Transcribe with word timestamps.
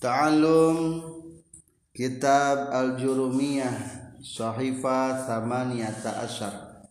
Ta'allum 0.00 1.04
Kitab 1.92 2.72
Al-Jurumiyah 2.72 3.76
Sahifa 4.24 5.28
Thamaniyata 5.28 6.24
Asyar. 6.24 6.88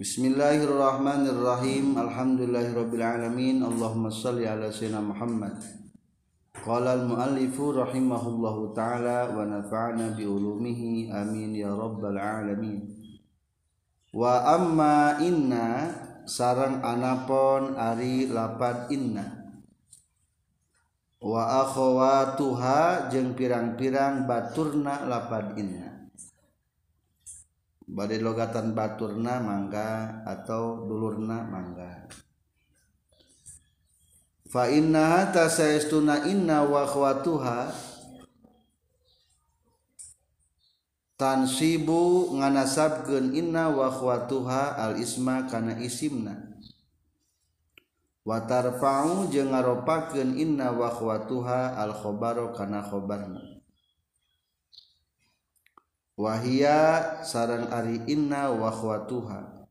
Bismillahirrahmanirrahim. 0.00 2.00
Alhamdulillahirrabbilalamin 2.00 3.60
Allahumma 3.60 4.08
salli 4.08 4.48
ala 4.48 4.72
sayyidina 4.72 5.04
Muhammad. 5.04 5.52
Qala 6.56 6.96
al-muallifu 6.96 7.76
rahimahullahu 7.76 8.72
ta'ala 8.72 9.28
Wa 9.28 9.44
nafa'na 9.44 10.16
biulumihi 10.16 11.12
Amin 11.12 11.60
ya 11.60 11.76
rabbal 11.76 12.16
alamin. 12.16 12.88
Wa 14.16 14.56
amma 14.56 15.20
inna 15.20 15.92
Sarang 16.24 16.80
anapon 16.80 17.76
ari 17.76 18.32
lapad 18.32 18.88
inna 18.88 19.37
Wawa 21.18 22.38
Tuhan 22.38 23.10
jeung 23.10 23.34
pirang-pirang 23.34 24.22
Baturna 24.22 25.02
lapad 25.02 25.58
inna. 25.58 26.06
Badai 27.88 28.22
logatan 28.22 28.70
Baturna 28.70 29.42
mangga 29.42 30.22
atau 30.22 30.86
dulurna 30.86 31.42
mangga. 31.42 32.06
Fana 34.48 35.28
inna 36.24 36.58
waha 36.64 37.12
tansibu 41.18 42.30
nganasabgen 42.38 43.34
inna 43.34 43.68
wahwaha 43.74 44.78
al-isma 44.78 45.50
kana 45.50 45.74
isimna 45.82 46.47
watarfa'u 48.28 49.32
jeung 49.32 49.56
ngaropakeun 49.56 50.36
inna 50.36 50.68
wa 50.76 50.92
khawatuha 50.92 51.80
al 51.80 51.96
khabaro 51.96 52.52
kana 52.52 52.84
khabarna. 52.84 53.40
Wahia 56.18 57.24
sarang 57.24 57.72
ari 57.72 58.04
inna 58.04 58.52
wa 58.52 58.68
khawatuha 58.68 59.64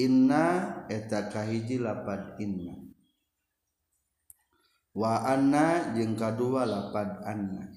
inna 0.00 0.44
eta 0.88 1.28
kahiji 1.28 1.76
lapad 1.84 2.40
inna. 2.40 2.80
Wa 4.96 5.28
anna 5.28 5.92
jeung 5.92 6.16
kadua 6.16 6.64
lapad 6.64 7.28
anna. 7.28 7.68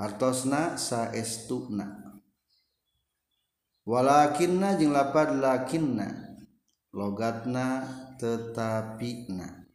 Hartosna 0.00 0.80
saestuna. 0.80 2.16
Walakinna 3.84 4.80
jeung 4.80 4.96
lapad 4.96 5.36
lakinna. 5.36 6.23
logatna 6.94 7.66
tetapina 8.16 9.66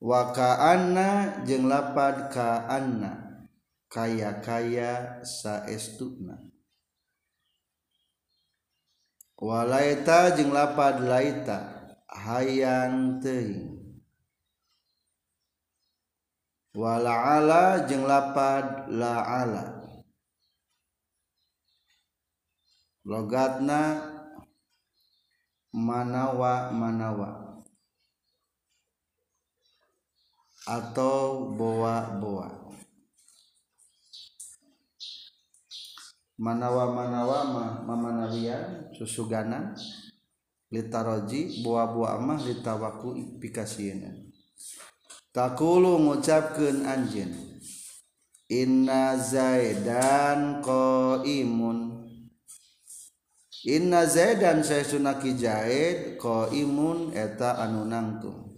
wakaana 0.00 1.42
jeung 1.44 1.68
lapad 1.68 2.32
kaana 2.32 3.28
kaya 3.88 4.40
kaya 4.44 5.20
saestuna. 5.24 6.48
Walaita 9.38 10.34
jeung 10.36 10.50
lapad 10.50 10.98
laita. 11.06 11.58
Hayang 12.08 13.22
teuing. 13.22 13.78
Walaala 16.74 17.86
jeung 17.86 18.02
lapad 18.02 18.90
laala. 18.90 19.78
Logatna 23.06 23.80
manawa 25.72 26.72
manawa. 26.72 27.30
Atau 30.68 31.56
boa-boa 31.56 32.68
manawa 36.38 36.94
manawa 36.94 37.38
mah 37.50 37.70
mamanawian 37.82 38.92
susugana. 38.94 39.74
Litaroji 40.68 41.64
boa-boa 41.64 42.20
mah 42.20 42.44
litawaku 42.44 43.40
pikasieuna 43.40 44.28
takulu 45.38 46.02
ngucapkeun 46.02 46.82
anjeun. 46.82 47.32
Inna 48.48 49.14
zaidan 49.16 50.64
qaimun. 50.64 51.97
Inna 53.66 54.06
Zaidan 54.06 54.62
Syekhunaki 54.62 55.34
Zaid 55.34 56.14
qaimun 56.22 57.10
eta 57.10 57.58
anu 57.58 57.82
nangtung. 57.90 58.54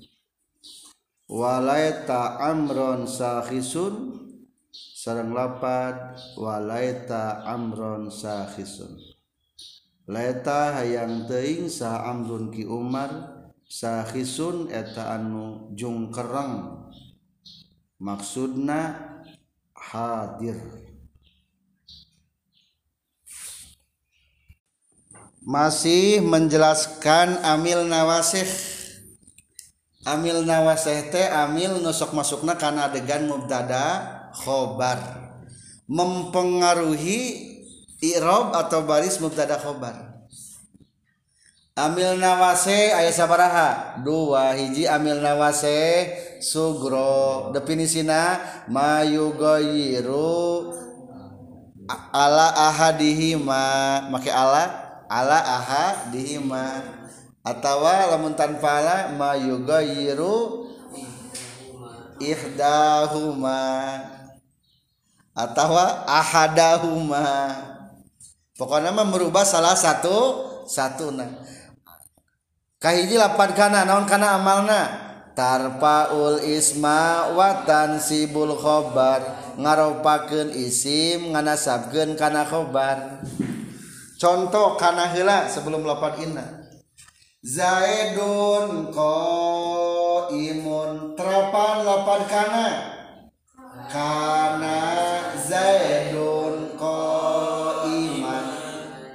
Walaita 1.25 2.37
amron 2.37 3.09
sahisun 3.09 4.21
sareng 4.75 5.33
lapad 5.33 6.21
walaita 6.37 7.49
amron 7.49 8.13
sahisun. 8.13 9.01
Laita 10.11 10.77
hayang 10.77 11.25
teuing 11.25 11.71
sa 11.73 12.05
amrun 12.05 12.53
ki 12.53 12.69
Umar 12.69 13.09
sahisun 13.65 14.69
eta 14.69 15.17
anu 15.17 15.73
jungkereng. 15.79 16.85
Maksudna 17.97 19.01
hadir. 19.73 20.90
masih 25.45 26.21
menjelaskan 26.21 27.41
amil 27.45 27.85
nawasih. 27.89 28.47
Amil 30.05 30.45
nawasih 30.49 31.13
teh 31.13 31.29
amil 31.29 31.81
nusok 31.85 32.17
masukna 32.17 32.57
karena 32.57 32.89
adegan 32.89 33.29
mubtada 33.29 34.01
khobar. 34.33 34.97
Mempengaruhi 35.91 37.51
i'rab 38.01 38.57
atau 38.57 38.81
baris 38.89 39.21
mubtada 39.21 39.61
khobar. 39.61 40.09
Amil 41.77 42.17
nawase 42.21 42.93
ayat 42.93 43.15
sabaraha? 43.17 44.01
Dua 44.05 44.53
hiji 44.57 44.89
amil 44.89 45.21
nawase 45.21 46.09
sugro. 46.41 47.53
Definisina 47.53 48.41
mayugoyiru 48.69 50.73
ala 52.13 52.53
ahadihima. 52.73 54.09
Make 54.13 54.33
ala? 54.33 54.90
ala 55.11 55.43
aha 55.43 56.15
dihima. 56.15 56.87
Atawa 57.43 58.15
lamun 58.15 58.39
tanpa 58.39 58.79
ala 58.79 59.11
ma 59.19 59.35
yugayiru 59.35 60.71
ihdahuma. 62.23 63.59
Atawa 65.35 66.07
ahadahuma. 66.07 67.27
Pokoknya 68.55 68.93
mah 68.93 69.09
merubah 69.09 69.43
salah 69.43 69.73
satu 69.73 70.47
satu 70.69 71.11
nah 71.11 71.27
kahiji 72.77 73.17
lapan 73.17 73.57
kana 73.57 73.89
naon 73.89 74.05
kana 74.07 74.37
amalna? 74.39 75.09
Tarpaul 75.33 76.45
isma 76.45 77.33
watan 77.33 77.97
sibul 77.97 78.53
khobar. 78.61 79.25
Ngaropakeun 79.57 80.53
isim 80.53 81.33
nganasabkeun 81.33 82.21
kana 82.21 82.45
khobar. 82.45 83.25
Contoh 84.21 84.77
kana 84.77 85.09
heula 85.17 85.49
sebelum 85.49 85.89
lapan 85.89 86.15
inna. 86.21 86.47
Zaidun 87.41 88.93
ko 88.93 89.17
imun 90.29 91.17
terapan 91.17 91.89
lapan 91.89 92.21
kana? 92.29 92.69
Kana 93.89 94.79
Zaidun 95.41 96.77
ko 96.77 97.01
iman 97.89 98.47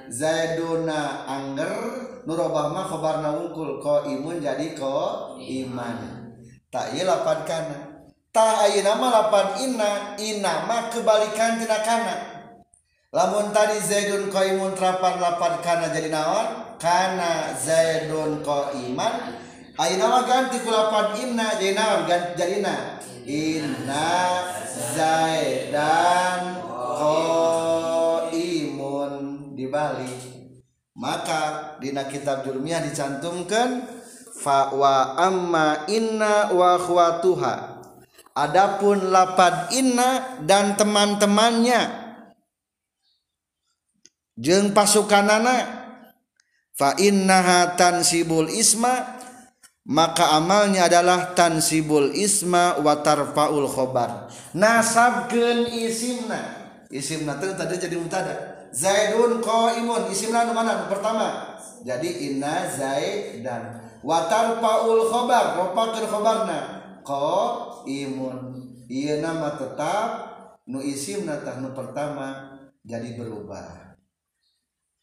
Zaiduna 0.10 1.30
angger. 1.30 2.02
Nurobah 2.26 2.74
mah 2.74 2.90
khobarna 2.90 3.30
wungkul. 3.38 3.78
Ko 3.78 4.10
imun 4.10 4.42
jadi 4.42 4.74
ko 4.74 5.38
iman 5.38 6.26
tak 6.74 6.98
iya 6.98 7.06
lapan 7.06 7.40
kana. 7.46 7.78
Tak 8.34 8.68
ayeuna 8.68 8.98
mah 8.98 9.10
lapan 9.14 9.48
inna. 9.70 9.92
Inna 10.18 10.66
mah 10.66 10.90
kebalikan 10.90 11.62
tina 11.62 11.78
kana 11.86 12.35
lamun 13.16 13.56
tadi 13.56 13.80
Zaidun 13.80 14.28
qaimun 14.28 14.76
terapan 14.76 15.24
lapan 15.24 15.64
kana 15.64 15.88
jadi 15.88 16.12
naon? 16.12 16.76
Kana 16.76 17.56
Zaidun 17.56 18.44
qaiman 18.44 19.40
ayeuna 19.80 20.12
mah 20.12 20.28
ganti 20.28 20.60
ku 20.60 20.68
lapan 20.68 21.16
inna 21.24 21.56
jadi 21.56 21.80
naon? 21.80 22.04
Jadi 22.12 22.60
na 22.60 23.00
inna 23.24 24.44
Zaidan 24.96 26.60
qaimun 28.28 29.14
dibalik. 29.56 30.36
Maka 30.96 31.76
dina 31.80 32.08
kitab 32.08 32.44
jurmiyah 32.48 32.84
dicantumkan 32.84 33.84
fa 34.40 34.72
wa 34.76 35.16
amma 35.20 35.88
inna 35.92 36.52
wa 36.56 36.80
khwatuha 36.80 37.84
adapun 38.36 39.12
lapad 39.12 39.72
inna 39.76 40.40
dan 40.48 40.80
teman-temannya 40.80 42.05
jeng 44.36 44.76
pasukan 44.76 45.28
anak 45.28 45.64
fa 46.76 46.96
innaha 47.00 47.76
tansibul 47.80 48.52
isma 48.52 49.16
maka 49.86 50.34
amalnya 50.34 50.90
adalah 50.90 51.38
tansibul 51.38 52.10
isma 52.18 52.82
wa 52.82 53.06
tarfaul 53.06 53.70
khobar. 53.70 54.34
Nasabkeun 54.58 55.70
isimna. 55.70 56.42
Isimna 56.90 57.38
teh 57.38 57.54
tadi 57.54 57.78
jadi 57.78 57.94
mutada. 57.94 58.66
Zaidun 58.74 59.46
qaimun. 59.46 60.10
Isimna 60.10 60.50
mana? 60.50 60.90
Pertama. 60.90 61.54
Jadi 61.86 62.34
inna 62.34 62.66
zaidan. 62.66 63.78
Wa 64.02 64.26
tarfaul 64.26 65.06
khobar. 65.06 65.54
Ropakeun 65.54 66.10
khobarna. 66.10 66.60
Qaimun. 67.06 68.38
Ieu 68.90 69.22
nama 69.22 69.54
tetap 69.54 70.10
nu 70.66 70.82
isimna 70.82 71.46
tah 71.46 71.62
nu 71.62 71.74
pertama 71.78 72.58
jadi 72.82 73.18
berubah 73.18 73.85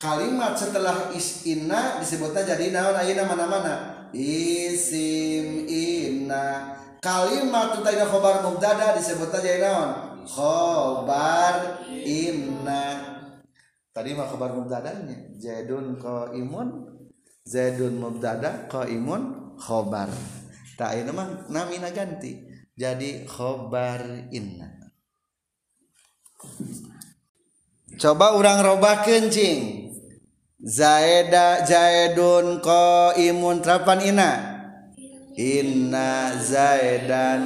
kalimat 0.03 0.59
setelah 0.59 1.15
is 1.15 1.47
inna 1.47 2.03
disebutnya 2.03 2.43
jadi 2.43 2.75
naon 2.75 2.99
ayeuna 2.99 3.23
mana-mana. 3.23 3.75
Isim 4.11 5.71
inna. 5.71 6.75
Kalimat 6.99 7.79
tentang 7.79 8.11
khobar 8.11 8.43
mubtada 8.43 8.99
disebutnya 8.99 9.39
jadi 9.39 9.61
naon? 9.63 9.91
Khobar 10.27 11.87
inna. 11.87 12.85
Tadi 13.95 14.11
mah 14.19 14.27
khobar 14.27 14.59
mubtadanya 14.59 15.39
zaidun 15.39 15.95
imun 16.35 16.69
zaidun 17.47 18.03
mubtada 18.03 18.67
imun 18.91 19.55
khobar. 19.55 20.11
Tak 20.75 20.99
ini 20.99 21.15
mah 21.15 21.47
namina 21.47 21.95
ganti. 21.95 22.43
Jadi 22.75 23.23
khobar 23.31 24.33
inna. 24.35 24.83
Coba 28.03 28.35
orang 28.35 28.65
robah 28.67 29.05
kencing 29.05 29.82
Zaida 30.63 31.67
Zaidun 31.67 32.63
ko 32.63 33.11
imun 33.19 33.59
terapan 33.59 33.99
ina 33.99 34.31
Inna. 35.35 36.39
Zaidan 36.39 37.43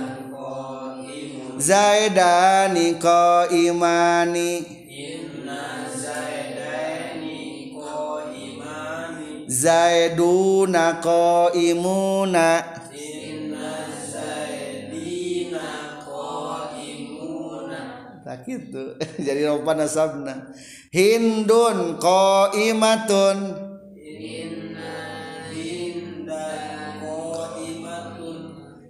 Zaidani 1.57 3.01
ko 3.01 3.49
imani 3.49 4.61
Inna 4.85 5.89
Zaidani 5.97 7.73
ko 7.73 8.21
imani 8.37 9.49
Zaiduna 9.49 11.01
ko 11.01 11.49
imuna 11.57 12.61
Inna 12.93 13.77
Zaidina 14.13 16.05
ko 16.05 16.29
imuna 16.77 17.81
Tak 18.21 18.45
gitu. 18.45 18.93
Jadi 19.25 19.41
rompana 19.49 19.89
sabna 19.89 20.53
Hindun 20.93 21.99
ko 21.99 22.55
imatun 22.55 23.39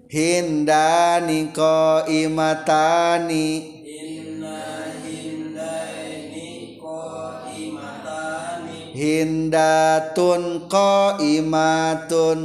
Hindani 0.07 1.53
ko 1.57 2.05
imatani 2.09 3.49
Hindatun 8.97 10.69
ko 10.73 11.21
imatun 11.21 12.39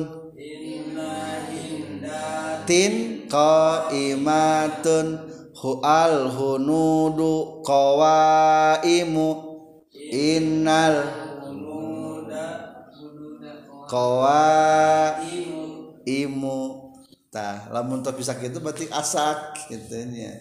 Tin 2.67 3.27
ko 3.27 3.51
imatun 3.91 5.30
hual 5.61 6.33
hunudu 6.33 7.61
qawaimu. 7.61 9.29
Innal 10.11 11.07
qawaimu. 13.85 15.63
Imu 16.01 16.59
tah 17.29 17.69
lamun 17.69 18.01
teu 18.01 18.17
bisa 18.17 18.33
kitu 18.35 18.57
berarti 18.57 18.89
asak 18.89 19.69
gitu 19.69 20.01
nya. 20.09 20.33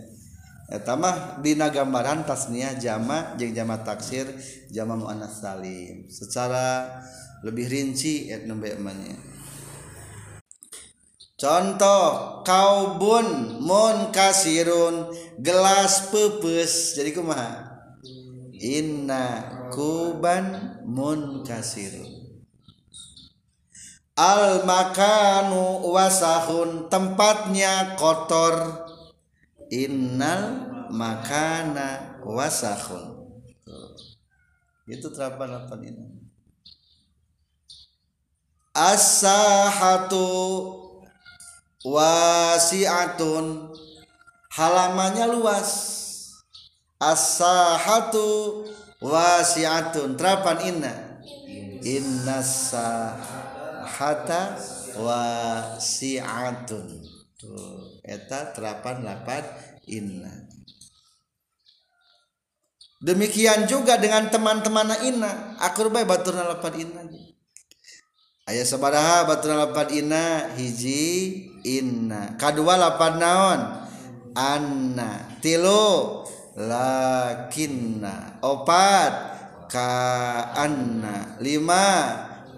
Eta 0.70 0.96
mah 0.96 1.42
dina 1.44 1.68
gambaran 1.68 2.24
tasniah 2.24 2.78
jama 2.78 3.36
jeung 3.36 3.52
jama 3.52 3.84
taksir 3.84 4.24
jama 4.72 4.96
muannats 4.96 5.44
salim. 5.44 6.08
Secara 6.08 6.88
lebih 7.44 7.68
rinci 7.68 8.32
et 8.32 8.48
nembe 8.48 8.72
mah 8.80 8.94
contoh 11.40 12.44
kaubun 12.44 13.56
mun 13.64 14.12
kasirun 14.12 15.08
gelas 15.40 16.12
pepes. 16.12 17.00
Jadi 17.00 17.16
kumaha 17.16 17.64
inna 18.60 19.24
kuban 19.72 20.76
mun 20.84 21.40
kasirun. 21.40 22.20
Al 24.20 24.68
makanu 24.68 25.80
wasahun 25.96 26.92
tempatnya 26.92 27.96
kotor. 27.96 28.84
Innal 29.70 30.66
makana 30.90 32.20
wasahun. 32.26 33.22
Itu 34.90 35.08
terapan 35.14 35.62
apa 35.62 35.78
ini. 35.78 36.10
As-sahatu 38.74 40.26
wasi'atun. 41.84 43.72
Halamannya 44.50 45.26
luas. 45.30 45.70
As-sahatu 47.00 48.66
wasi'atun. 49.00 50.16
Terapan 50.18 50.58
inna? 50.66 51.22
Inna 51.80 52.44
sahata 52.44 53.40
wasi'atun. 55.00 56.86
Tuh 57.40 57.96
eta 58.04 58.52
terapan 58.52 59.00
lapan 59.00 59.40
inna. 59.88 60.44
Demikian 63.00 63.64
juga 63.64 63.96
dengan 63.96 64.28
teman-teman 64.28 64.92
inna. 65.08 65.56
Akur 65.56 65.88
bae 65.88 66.04
baturna 66.04 66.44
lapan 66.44 66.84
inna 66.84 67.00
ayah 68.50 68.66
sabaraha 68.66 69.30
baturan 69.30 69.62
lapan 69.62 69.88
inna 69.94 70.50
hiji 70.58 71.46
inna. 71.62 72.34
Kadua 72.34 72.74
lapan 72.74 73.14
naon? 73.22 73.60
Anna. 74.34 75.38
Tilu 75.38 76.26
lakinna. 76.58 78.42
Opat 78.42 79.12
kaanna. 79.70 81.38
Lima 81.38 81.86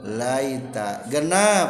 laita. 0.01 1.05
Genap 1.13 1.69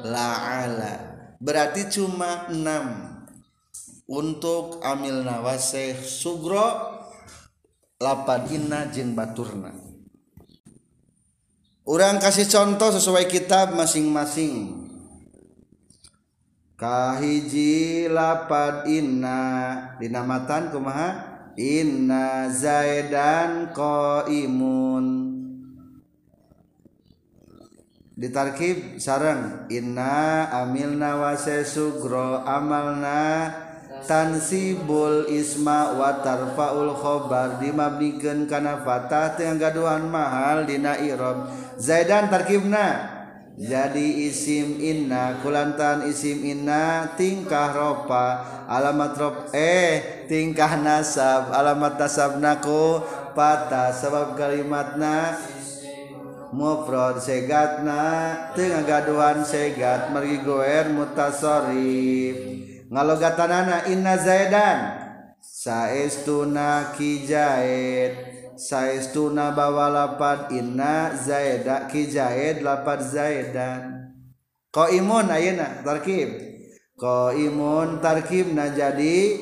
la'ala. 0.00 0.94
Berarti 1.36 1.92
cuma 1.92 2.48
enam. 2.48 3.04
Untuk 4.08 4.80
amil 4.80 5.20
nawaseh 5.20 6.00
sugro 6.00 6.96
lapan 8.00 8.48
inna 8.48 8.88
jeng 8.88 9.12
baturna. 9.12 9.87
Orang 11.88 12.20
kasih 12.20 12.44
contoh 12.44 12.92
sesuai 12.92 13.24
kitab 13.32 13.72
masing-masing. 13.72 14.84
Kahiji 16.76 18.06
lapad 18.06 18.86
inna. 18.86 19.42
Dinamatan 19.98 20.70
kumaha? 20.70 21.08
Inna 21.58 22.52
zaidan 22.54 23.74
qaimun. 23.74 25.06
Ditarkib 28.18 28.98
sarang 28.98 29.70
inna 29.70 30.50
amilna 30.50 31.18
wase 31.22 31.62
sugro 31.62 32.42
amalna 32.42 33.54
tansibul 34.06 35.26
isma 35.32 35.96
wa 35.96 36.20
tarfaul 36.20 36.94
khobar. 36.94 37.58
Dimabnikeun 37.58 38.46
kana 38.46 38.84
fatah 38.84 39.34
teu 39.34 39.56
gaduhan 39.56 40.06
mahal 40.06 40.68
dina 40.68 41.00
i'rab. 41.00 41.48
Zaidan 41.80 42.28
tarkibna. 42.28 43.16
Jadi 43.58 44.30
isim 44.30 44.78
inna 44.78 45.42
kulantan 45.42 46.06
isim 46.06 46.46
inna 46.46 47.10
tingkah 47.18 47.74
ropa. 47.74 48.46
Alamat 48.70 49.18
rop 49.18 49.36
eh 49.50 50.26
tingkah 50.30 50.78
nasab. 50.78 51.50
Alamat 51.50 51.98
nasab 51.98 52.38
naku 52.38 53.02
patah. 53.34 53.90
Sebab 53.90 54.38
kalimatna 54.38 55.34
mufrad 56.54 57.18
segatna. 57.18 58.06
Tengah 58.54 58.86
gaduhan 58.86 59.42
segat 59.42 60.14
mergi 60.14 60.38
goer 60.46 60.94
mutasorif 60.94 62.67
ngalogatanana 62.88 63.86
inna 63.92 64.16
zaidan. 64.16 64.78
Saestuna 65.38 66.98
kijaid 66.98 68.12
saestuna 68.58 69.54
bawa 69.54 69.86
lapad 69.86 70.50
inna 70.50 71.14
zaida 71.14 71.86
ki 71.86 72.10
zaid 72.10 72.66
lapad 72.66 72.98
zaidan 73.06 74.10
qaimun 74.74 75.30
ayeuna 75.30 75.82
tarkib. 75.86 76.30
Qaimun 76.98 78.02
tarkibna 78.02 78.74
jadi 78.74 79.38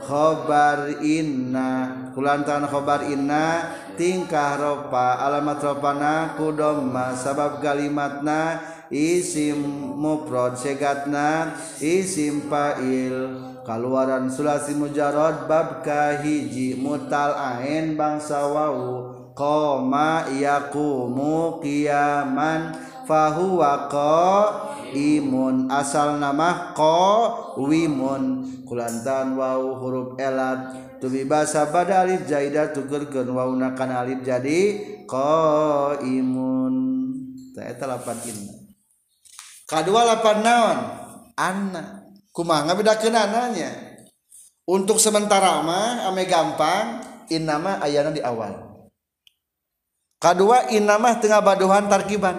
khobar 0.00 1.04
inna. 1.04 2.08
Kulantaran 2.16 2.64
khobar 2.64 3.04
inna 3.04 3.76
tingkah 4.00 4.56
ropa 4.56 5.20
alamat 5.20 5.60
ropana 5.60 6.32
kudomma 6.40 7.12
sabab 7.12 7.60
kalimatna 7.60 8.56
isim 8.90 9.62
mufrad 9.96 10.58
segatna 10.58 11.54
isim 11.78 12.50
fa'il 12.50 13.38
kaluaran 13.62 14.26
sulasi 14.26 14.74
mujarad 14.74 15.46
bab 15.46 15.86
kahiji 15.86 16.74
mutal 16.74 17.38
ain 17.38 17.94
bangsa 17.94 18.50
wau. 18.50 19.14
Qoma 19.30 20.26
yaqumu 20.28 21.62
qiyaman 21.64 22.76
fahuwa 23.08 23.88
qaimun 23.88 25.70
asal 25.72 26.20
nama 26.20 26.74
qawimun 26.76 28.44
kulantan 28.68 29.38
wau 29.38 29.80
huruf 29.80 30.20
elad. 30.20 30.92
Tubi 31.00 31.24
basa 31.24 31.72
pada 31.72 32.04
alif 32.04 32.28
jaidah 32.28 32.76
tukerkeun 32.76 33.32
wauna 33.32 33.72
kana 33.72 34.04
alif 34.04 34.20
jadi 34.20 34.60
qaimun 35.08 36.74
eta 37.56 37.84
lapan 37.88 38.16
inna 38.28 38.59
kadua 39.70 40.02
lapan 40.02 40.38
naon? 40.42 40.78
Anna 41.38 42.02
kumaha 42.34 42.66
ngabedakeun 42.66 43.14
ananya 43.14 43.70
untuk 44.66 44.98
sementara 44.98 45.62
mah 45.62 46.10
ame 46.10 46.26
gampang 46.26 47.06
inna 47.30 47.56
mah 47.62 47.78
ayana 47.78 48.10
di 48.10 48.18
awal. 48.18 48.70
Kedua 50.20 50.68
inna 50.74 51.00
mah 51.00 51.16
tengah 51.16 51.40
baduhan 51.40 51.88
tarkiban. 51.88 52.36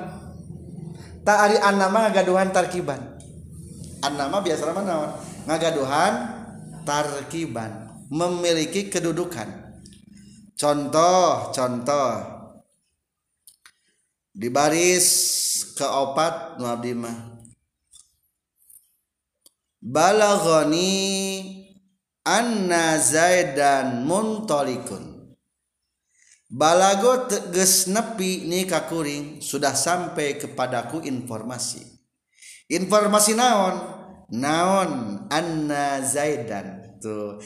Tak 1.25 1.37
ari 1.49 1.57
anna 1.57 1.89
mah 1.89 2.11
ngagaduhan 2.11 2.53
tarkiban. 2.53 2.99
Anna 4.05 4.29
mah 4.29 4.43
biasa 4.43 4.69
mah 4.69 4.85
naon? 4.85 5.11
Ngagaduhan 5.49 6.13
tarkiban. 6.85 7.89
Memiliki 8.11 8.91
kedudukan. 8.91 9.47
Contoh, 10.53 11.49
contoh. 11.49 12.11
Di 14.29 14.47
baris 14.53 15.07
keopat 15.81 16.61
nu 16.61 16.69
abdi 16.69 16.93
mah. 16.93 17.41
Balaghani 19.81 20.93
anna 22.21 23.01
zaidan 23.01 24.05
muntalikun 24.05 25.33
balago 26.51 27.31
teges 27.31 27.87
nepi 27.87 28.45
ni 28.45 28.67
kakuring 28.67 29.39
sudah 29.41 29.73
sampai 29.73 30.35
kepadaku 30.35 31.01
informasi. 31.01 31.81
Informasi 32.67 33.33
naon? 33.33 33.75
Naon 34.31 34.91
anna 35.27 35.99
zaidan 36.03 36.99
tuh 37.01 37.41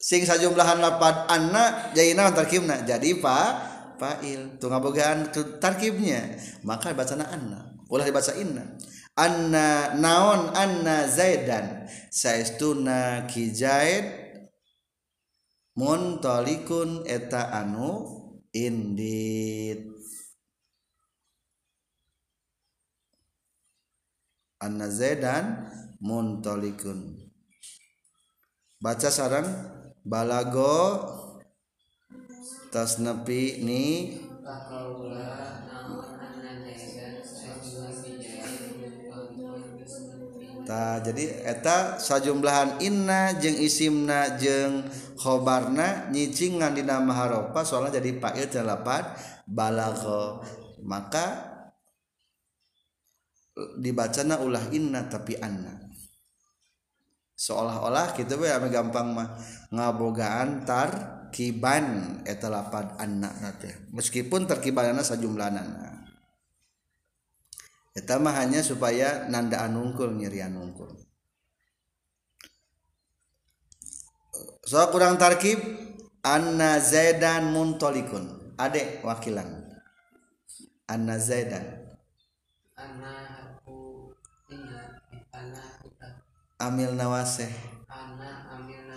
sing 0.00 0.24
sajumlahan 0.24 0.80
lapan 0.80 1.28
anak 1.28 1.92
jadi 1.92 2.16
naon 2.16 2.32
tarkibna 2.34 2.82
jadi 2.82 3.20
pak 3.20 3.50
fa'il. 4.00 4.56
Tu 4.56 4.64
ngabogaan 4.64 5.28
tarkibnya. 5.60 6.40
Maka 6.64 6.96
bacana 6.96 7.28
anna. 7.28 7.76
Ulah 7.92 8.08
dibaca 8.08 8.32
inna 8.32 8.64
anna 9.20 9.94
naon 10.00 10.56
anna 10.56 11.04
zaidan. 11.04 11.84
Saestuna 12.08 13.28
ki 13.28 13.52
zaid. 13.52 14.06
Muntalikun 15.76 17.04
eta 17.08 17.52
anu 17.52 18.08
indit. 18.52 19.86
Anna 24.60 24.88
zaidan 24.92 25.70
muntalikun. 26.04 27.16
Baca 28.80 29.08
sarang 29.12 29.48
balago 30.04 30.76
tas 32.70 33.02
nepi 33.02 33.60
ni. 33.66 33.84
Ta 40.70 41.02
jadi 41.02 41.50
eta 41.50 41.98
sajumlahan 41.98 42.78
inna 42.78 43.34
jeng 43.42 43.58
isimna 43.58 44.38
jeng 44.38 44.86
khobarna 45.18 46.06
nyicing 46.14 46.62
ngan 46.62 46.78
dina 46.78 47.02
maharopa 47.02 47.66
soalnya 47.66 47.98
jadi 47.98 48.22
fa'il 48.22 48.46
delapan 48.46 49.02
balago 49.50 50.46
maka 50.86 51.50
dibacana 53.82 54.38
ulah 54.38 54.70
inna 54.70 55.10
tapi 55.10 55.34
anna. 55.42 55.74
Seolah-olah 57.34 58.14
kita 58.14 58.38
be 58.38 58.46
ame 58.46 58.70
gampang 58.70 59.10
mah 59.10 59.34
ngabogaan 59.74 60.62
tar 60.62 61.19
kiban 61.30 62.20
eta 62.26 62.50
lapad 62.50 62.98
anak 62.98 63.34
nate 63.40 63.70
meskipun 63.94 64.44
terkibanana 64.44 65.02
sajumlahna. 65.06 65.62
Eta 67.90 68.22
mah 68.22 68.38
hanya 68.38 68.62
supaya 68.62 69.26
nanda 69.26 69.66
anungkul 69.66 70.14
nyeri 70.14 70.46
anungkul. 70.46 70.94
So 74.62 74.78
kurang 74.94 75.18
tarkib 75.18 75.58
anna 76.22 76.78
zaidan 76.78 77.50
muntolikun. 77.50 78.54
Adek 78.54 79.02
wakilan. 79.02 79.66
Anna 80.86 81.18
zaidan. 81.18 81.90
Anna 82.78 83.14
aku 83.58 84.14
ingat 84.46 85.02
anna 85.34 85.64
amil 86.62 86.94
nawaseh. 86.94 87.50
Ana 87.90 88.54
amil 88.54 88.89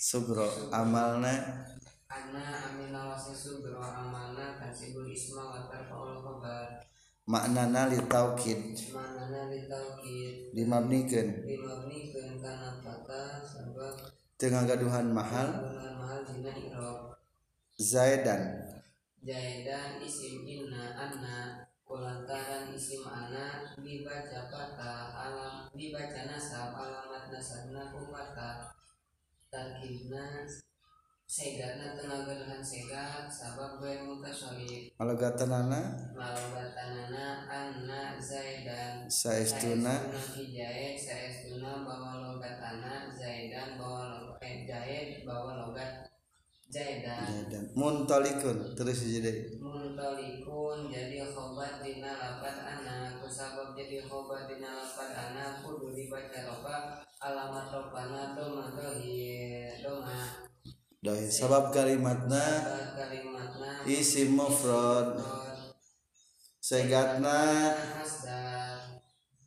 sugro 0.00 0.48
amalna. 0.72 1.60
Ana 2.08 2.72
amil 2.72 2.88
nawaseh 2.88 3.36
sugro 3.36 3.76
amalna 3.76 4.56
kasibul 4.56 5.04
isma 5.04 5.44
wa 5.44 5.60
tarfaul 5.68 6.16
khabar. 6.24 6.80
Maknana 7.28 7.92
li 7.92 8.00
taukid. 8.08 8.80
Maknana 8.96 9.52
li 9.52 9.68
taukid. 9.68 10.56
Dimabnikeun 10.56 11.44
dimabnikeun 11.44 12.40
kana 12.40 12.80
kata 12.80 13.44
sebab 13.44 13.94
tengah 14.40 14.64
gaduhan 14.64 15.12
mahal. 15.12 15.68
mahal 16.00 16.24
dina 16.24 16.48
i'rab 16.48 17.20
zaidan. 17.76 18.72
Zaidan 19.20 20.00
isim 20.00 20.48
inna 20.48 20.96
anna 20.96 21.68
kulantaran 21.84 22.72
isim 22.72 23.04
anak 23.04 23.76
dibaca 23.84 24.48
kata 24.48 24.92
alam 25.12 25.68
dibaca 25.76 26.24
nasab 26.24 26.72
alamat 26.72 27.28
nasabna 27.28 27.92
ku 27.92 28.08
segatna 31.30 31.98
tenaga 31.98 32.38
dengan 32.38 32.62
segat 32.62 33.26
sabab 33.26 33.82
gue 33.82 34.02
mutasolid 34.02 34.94
malagatanana. 34.94 36.10
Malagatanana 36.14 37.50
anna 37.50 38.14
zaidan. 38.18 39.10
Saestuna. 39.10 40.10
Hijaid 40.10 40.94
saestuna 40.98 41.82
bawa 41.82 42.34
logatana 42.34 43.10
zaidan 43.10 43.74
bawa 43.74 44.22
logat 44.22 44.42
eh, 44.42 44.66
jaid 44.66 45.26
bawa 45.26 45.66
logat 45.66 46.09
Zaidan. 46.70 47.66
Muntalikun 47.74 48.78
terus 48.78 49.02
jadi 49.02 49.58
Muntalikun 49.58 50.86
jadi 50.86 51.26
khobat 51.34 51.82
dina 51.82 52.14
lapat 52.14 52.62
anak 52.62 53.18
Kusabab 53.18 53.74
jadi 53.74 54.06
khobat 54.06 54.46
dina 54.46 54.78
lapat 54.78 55.10
anak 55.10 55.66
Kudu 55.66 55.90
dibaca 55.90 56.38
roba 56.46 57.02
alamat 57.18 57.74
robana 57.74 58.38
doma 58.38 58.70
dohir 58.78 59.82
doma. 59.82 60.46
Dohir 61.02 61.26
sabab 61.26 61.74
kalimatna 61.74 62.46
kalimatna. 62.94 63.82
Isim 63.90 64.38
mufrad. 64.38 65.18
Segatna 66.62 67.74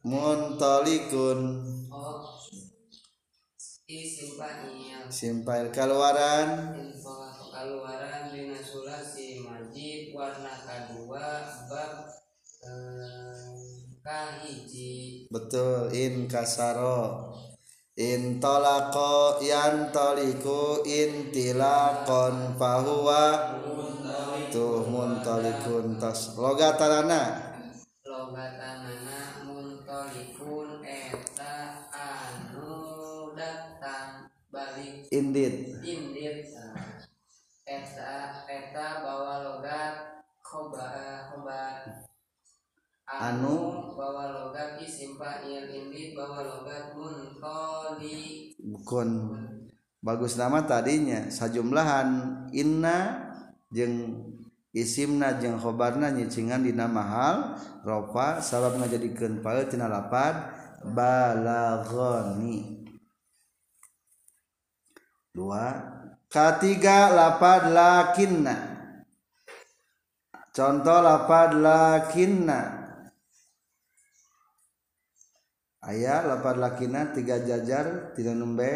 Muntalikun. 0.03 1.39
Oh. 1.87 2.35
Isim 3.87 5.45
fa'il. 5.47 5.71
Keluaran 5.71 6.83
Keluaran 7.63 8.27
dina 8.27 8.59
sulasi 8.59 9.39
majid 9.39 10.11
warna 10.11 10.51
kedua 10.51 11.47
bab 11.71 12.11
eh, 12.59 13.55
kahiji 14.03 15.31
betul 15.31 15.87
in 15.95 16.27
kasaro. 16.27 17.31
In 17.95 18.43
tolako 18.43 19.39
yan 19.39 19.95
toliku 19.95 20.83
in 20.83 21.31
tilakon 21.31 22.59
fahuwa. 22.59 23.55
Tuh 24.51 24.83
muntalikun 24.83 25.95
tas. 26.03 26.35
Logatanana 26.35 27.55
logatanana 28.03 29.47
muntalikun 29.47 30.83
eta 30.83 31.87
anu 31.95 33.31
datang 33.31 34.27
balik. 34.51 35.07
Indit. 35.15 35.79
Indit 35.79 36.02
eta 38.73 39.05
bawa 39.05 39.45
logat 39.45 40.25
khoba 40.41 40.81
eh, 40.97 41.29
khoba 41.29 41.85
anu. 43.05 43.85
bawa 43.93 44.33
logat 44.33 44.81
isim 44.81 45.13
fa'il 45.13 45.69
indi 45.69 46.17
bawa 46.17 46.41
logat 46.41 46.97
muntoli 46.97 48.49
bukan 48.57 49.29
bagus 50.01 50.41
nama 50.41 50.65
tadinya 50.65 51.29
sajumlahan. 51.29 52.49
Inna 52.49 53.29
jeng 53.69 54.25
isimna 54.73 55.37
jeng 55.37 55.61
khobarna 55.61 56.09
nyicingan 56.09 56.65
dina 56.65 56.89
mahal. 56.89 57.53
Ropa 57.85 58.41
sabab 58.41 58.81
ngajadikeun 58.81 59.45
paeul 59.45 59.69
tina 59.69 59.85
lapad. 59.85 60.49
Balagoni 60.81 62.89
dua 65.29 65.92
ketiga 66.33 67.13
lapad 67.13 67.69
lakinna. 67.69 68.57
Contoh 70.49 70.99
lapad 71.05 71.53
lakinna. 71.61 72.61
Ayat 75.85 76.25
lapad 76.25 76.57
lakinna 76.57 77.13
tiga 77.13 77.37
jajar 77.43 78.15
tidak 78.17 78.39
nembe 78.39 78.71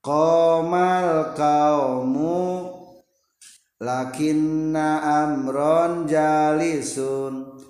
komal 0.00 1.36
kaumu 1.36 2.72
lakinna 3.84 4.88
amron 5.04 6.08
jalisun. 6.08 7.60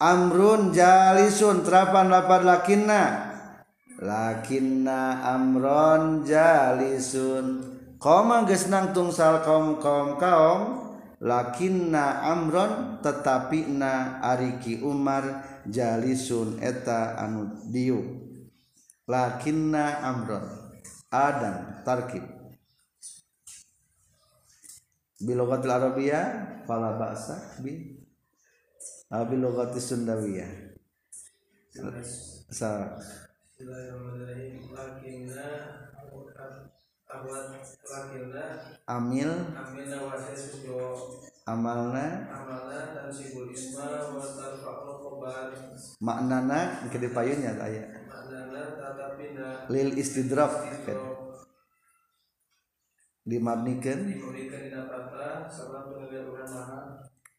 Amrun 0.00 0.72
jalisun 0.72 1.60
terapan 1.60 2.08
lapad 2.08 2.46
lakinna 2.46 3.29
lakinna 4.00 5.20
amron 5.36 6.24
jalisun. 6.24 7.78
Koma 8.00 8.48
geus 8.48 8.64
tungsal 8.96 9.44
kaum 9.44 9.76
kaum 9.76 10.16
kaum 10.16 10.60
lakinna 11.20 12.24
amron 12.32 13.04
tetapi 13.04 13.68
na 13.68 14.24
ariki 14.24 14.80
umar 14.80 15.44
jalisun 15.68 16.56
eta 16.64 17.20
anu 17.20 17.60
diu 17.68 18.00
lakinna 19.04 20.00
amron. 20.00 20.48
Adam 21.12 21.84
tarkib. 21.84 22.24
Bilogatil 25.20 25.68
arabiyah 25.68 26.26
fala 26.64 26.96
ba'sa 26.96 27.60
bi? 27.60 28.00
Abi 29.10 29.36
logati 29.36 29.82
sundawiyah 29.82 30.70
sa 32.50 32.94
amil. 38.86 39.30
Amalna. 41.46 42.06
Maknana 46.00 46.88
ke 46.88 46.96
dipayunnya 46.96 47.60
aya 47.60 47.84
lil 49.68 49.94
istidrak. 50.00 50.52
Dimabnikeun 53.28 54.00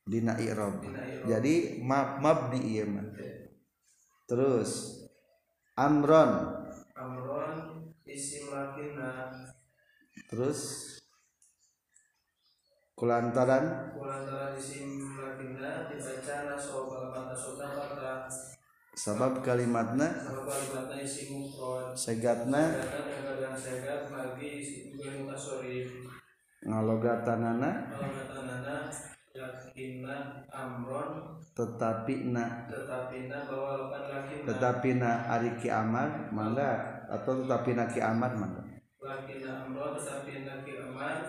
dina 0.05 0.37
i'rab. 0.37 0.77
Jadi 1.25 1.81
mab 1.81 2.21
mabni 2.21 2.59
ieu 2.69 2.85
mah. 2.85 3.07
Terus 4.29 5.00
amron. 5.85 6.31
Amron 6.93 7.53
isim 8.05 8.53
lakina 8.53 9.33
terus 10.29 10.59
kulantaran. 12.93 13.65
Kulantaran 13.97 14.53
isim 14.61 15.17
lakina 15.17 15.89
dibaca 15.89 16.35
nasoba 16.53 17.09
mata 17.09 17.33
sota 17.33 17.67
mata. 17.73 18.13
Sabab 18.93 19.41
kalimatna. 19.41 20.07
Sabab 20.13 20.45
kalimatna 20.45 20.95
isim 21.01 21.27
mufrad 21.33 21.97
segatna. 21.97 22.63
Kadang 22.77 23.25
kadang 23.33 23.55
segat 23.57 24.03
lagi 24.13 24.49
isim 24.61 25.01
mutasorif 25.01 25.89
ngalogatanana 26.61 27.71
yakina 29.31 30.43
amron 30.51 31.39
tetapi 31.55 32.31
na 32.35 32.67
tetapi 32.67 33.31
na 33.31 33.47
bahwa 33.47 33.95
lakina 33.95 34.43
tetapi 34.47 34.89
na 34.99 35.11
ari 35.31 35.49
kiamat 35.59 36.35
mangga 36.35 37.03
atau 37.07 37.43
tetapi 37.43 37.71
na 37.75 37.85
kiamat 37.87 38.35
mangga? 38.35 38.63
Lakina 39.01 39.65
amron 39.67 39.95
tetapi 39.95 40.43
na 40.43 40.53
kiamat 40.67 41.19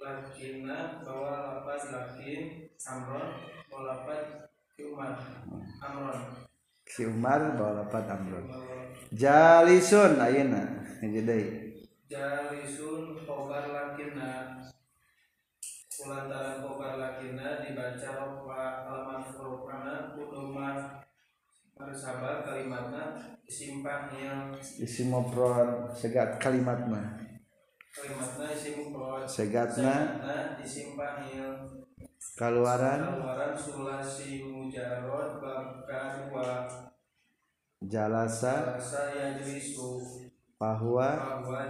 lakina 0.00 1.04
bahwa 1.04 1.34
lapan 1.60 1.80
lakin 1.92 2.42
amron 2.88 3.28
lapan 3.76 4.22
kiumat 4.76 5.16
amron 5.84 6.20
si 6.88 7.04
Umar 7.04 7.56
bawa 7.58 7.84
lapat 7.84 8.04
amron 8.08 8.46
jalisun 9.12 10.16
ayeuna 10.16 10.88
jadi 11.04 11.74
jalisun 12.08 13.20
kobar 13.28 13.68
lakina 13.68 14.64
kulantaran 16.06 16.62
kobar 16.62 16.94
lakina 17.02 17.58
dibaca 17.58 18.08
rofa 18.14 18.86
alamat 18.86 19.26
rofana 19.34 20.14
kuduma 20.14 21.02
marsabar 21.74 22.46
kalimatna 22.46 23.34
isim 23.42 23.82
panggil 23.82 24.54
isi 24.78 25.10
mopron 25.10 25.90
segat 25.90 26.38
kalimat 26.38 26.86
mah 26.86 27.26
kalimatna 27.90 28.44
isim 28.54 28.74
mufrad 28.86 29.26
segatna. 29.26 29.94
Segatna 29.98 30.38
isim 30.62 30.88
panggil 30.94 31.50
keluaran. 32.38 33.00
Keluaran 33.02 33.52
sulasi 33.56 34.46
mujarod 34.46 35.42
bangka 35.42 36.30
dua 36.30 36.68
jalasa. 37.82 38.78
Rasa 38.78 39.10
yajlisu 39.10 40.25
bahwa 40.56 41.08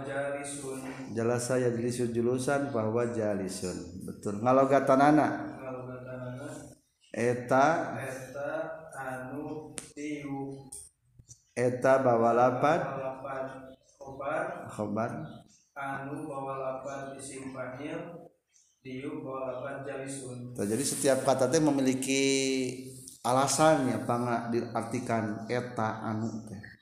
jalisun. 0.07 0.79
Jalasa 1.11 1.59
yajlisu 1.59 2.15
julusan 2.15 2.71
bahwa 2.71 3.11
jalisun. 3.11 4.07
Betul. 4.07 4.39
Ngalogatanana 4.39 5.27
Kalau 5.59 5.83
katanana 5.91 6.47
eta? 7.11 7.67
Eta 7.99 8.51
anu 8.95 9.75
tiu 9.91 10.71
eta 11.51 11.99
bawa 11.99 12.31
lapat 12.31 12.81
Kobar 13.99 14.71
khobar. 14.71 15.11
Anu 15.75 16.25
bawa 16.25 16.53
lapan 16.57 17.19
isim 17.19 17.51
panggil 17.51 18.23
Tiu 18.79 19.19
bawa 19.19 19.51
lapan 19.51 19.83
jalisun. 19.83 20.55
Tuh, 20.55 20.63
jadi 20.63 20.79
setiap 20.79 21.27
kata 21.27 21.51
teh 21.51 21.59
memiliki 21.59 22.23
alasannya 23.19 24.07
panga 24.07 24.47
diartikan 24.47 25.43
eta 25.51 26.07
anu 26.07 26.47
teh 26.47 26.76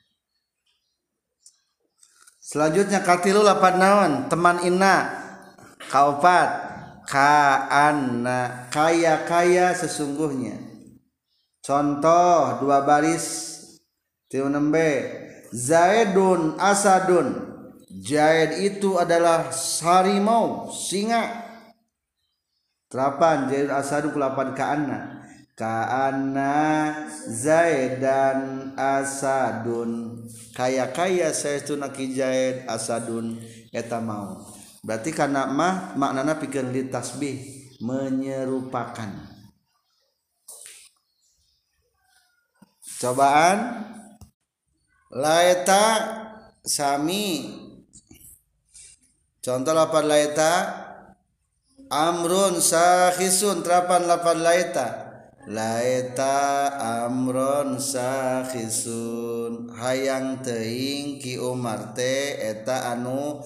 selanjutnya 2.46 3.02
katilu 3.02 3.42
lapan 3.42 3.74
naon? 3.82 4.12
Teman 4.30 4.62
ina 4.62 5.10
kaopat. 5.90 6.78
Kaana 7.06 8.66
kaya 8.74 9.22
kaya 9.26 9.70
sesungguhnya. 9.74 10.58
Contoh 11.62 12.62
dua 12.62 12.82
baris. 12.82 13.54
Tiu 14.26 14.50
nembe. 14.50 15.06
Zaidun 15.54 16.58
asadun. 16.58 17.46
Zaid 17.86 18.58
itu 18.62 18.98
adalah 18.98 19.54
harimau 19.54 20.70
singa. 20.74 21.46
Terapan 22.86 23.50
Jair 23.50 23.70
asadu 23.74 24.14
kulapan 24.14 24.54
kaana 24.54 25.15
kaana 25.56 26.54
Zaidan 27.32 28.72
asadun. 28.76 30.22
Kaya 30.52 30.92
kaya 30.92 31.32
saya 31.32 31.64
itu 31.64 31.74
naki 31.74 32.12
Zaid 32.12 32.68
asadun 32.68 33.40
eta 33.72 33.98
mau. 33.98 34.44
Berarti 34.84 35.10
karena 35.10 35.48
mah 35.50 35.96
maknana 35.98 36.38
pikeun 36.38 36.70
li 36.70 36.86
tasbih 36.92 37.40
menyerupakan. 37.82 39.10
Cobaan? 43.02 43.58
Laeta 45.10 45.84
sami. 46.62 47.56
Contoh 49.40 49.72
lapan 49.72 50.04
laeta 50.10 50.52
amrun 51.86 52.58
sakhisun 52.58 53.62
terapan 53.62 54.10
lapan 54.10 54.38
laeta 54.42 55.05
laeta 55.46 56.70
amron 57.06 57.78
sakhisun. 57.78 59.72
Hayang 59.72 60.42
teing 60.42 61.22
ki 61.22 61.38
umar 61.38 61.94
teh 61.94 62.38
eta 62.38 62.92
anu 62.94 63.40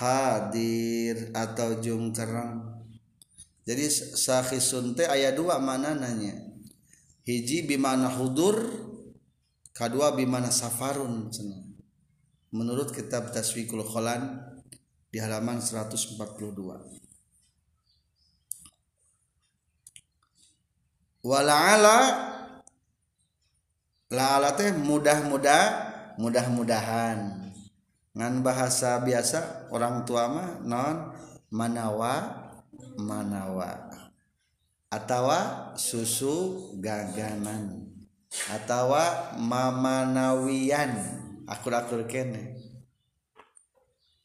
hadir 0.00 1.34
atau 1.34 1.82
jungkereng 1.82 2.62
jadi 3.66 3.90
sakhisun 4.16 4.96
teh 4.96 5.04
aya 5.04 5.34
dua 5.34 5.60
mana 5.60 5.92
nanya 5.92 6.32
hiji 7.26 7.66
bimana 7.66 8.08
hudur 8.08 8.56
kedua 9.76 10.14
bimana 10.16 10.48
safarun 10.48 11.28
menurut 12.54 12.94
kitab 12.94 13.34
taswikul 13.34 13.84
kholan 13.84 14.40
di 15.10 15.18
halaman 15.18 15.58
142 15.58 16.99
walaala 21.20 21.98
laala 24.10 24.56
teh 24.58 24.72
mudah-mudah 24.74 25.64
mudah-mudahan. 26.20 27.48
Ngan 28.10 28.42
bahasa 28.42 28.98
biasa 29.00 29.70
orang 29.70 30.02
tua 30.02 30.26
mah 30.26 30.50
non 30.66 31.14
manawa 31.54 32.14
manawa. 32.98 33.88
Atau 34.90 35.30
susu 35.78 36.74
gaganan. 36.82 37.86
Atau 38.50 38.90
mamanawian. 39.38 40.92
Akur-akur 41.46 42.06
kene. 42.10 42.58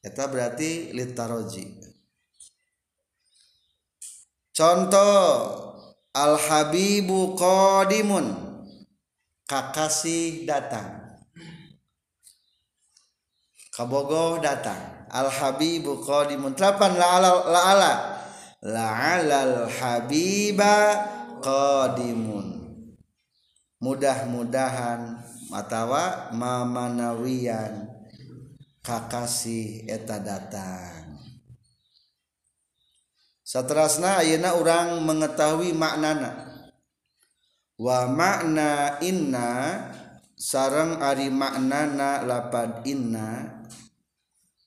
Itu 0.01 0.21
berarti 0.29 0.93
litaroji 0.93 1.85
contoh 4.55 5.19
al 6.15 6.39
habibu 6.39 7.35
qadimun. 7.35 8.31
Kakasih 9.45 10.47
datang. 10.47 11.19
Kabogoh 13.75 14.39
datang. 14.39 15.05
Al 15.11 15.27
habibu 15.27 15.99
qadimun. 16.01 16.55
Telapan 16.55 16.95
la'ala 16.95 17.29
la'ala. 17.51 17.93
La'alal 18.63 19.69
habiba 19.69 20.75
qadimun. 21.43 22.55
Mudah-mudahan 23.83 25.21
matawa 25.53 26.33
mamanawian 26.33 27.85
kakasih 28.81 29.85
eta 29.85 30.17
datang. 30.17 31.04
Saterasna 33.45 34.25
ayeuna 34.25 34.57
orang 34.57 35.05
mengetahui 35.05 35.77
maknana. 35.77 36.49
Wa 37.77 38.09
makna 38.09 38.97
inna 39.05 39.49
sarang 40.33 40.97
ari 40.97 41.29
maknana 41.29 42.25
lapad 42.25 42.81
inna 42.89 43.61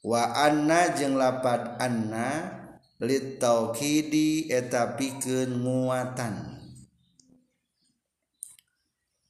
wa 0.07 0.31
anna 0.31 0.95
jeung 0.95 1.19
lapad 1.19 1.75
anna 1.83 2.55
lit 3.03 3.43
taukidi 3.43 4.47
eta 4.47 4.95
pikeun 4.95 5.59
nguatan. 5.59 6.59